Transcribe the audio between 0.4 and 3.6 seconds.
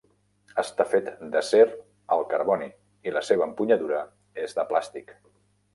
Està fet d'acer al carboni i la seva